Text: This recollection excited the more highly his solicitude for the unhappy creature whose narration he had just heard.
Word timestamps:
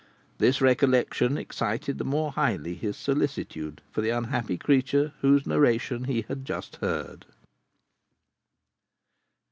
This 0.39 0.61
recollection 0.61 1.37
excited 1.37 1.99
the 1.99 2.03
more 2.03 2.31
highly 2.31 2.73
his 2.73 2.97
solicitude 2.97 3.83
for 3.91 4.01
the 4.01 4.09
unhappy 4.09 4.57
creature 4.57 5.13
whose 5.21 5.45
narration 5.45 6.05
he 6.05 6.23
had 6.23 6.43
just 6.43 6.77
heard. 6.77 7.27